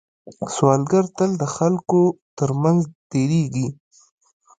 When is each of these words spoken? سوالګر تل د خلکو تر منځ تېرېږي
سوالګر 0.55 1.05
تل 1.17 1.31
د 1.41 1.43
خلکو 1.55 2.01
تر 2.37 2.49
منځ 2.61 2.81
تېرېږي 3.11 3.67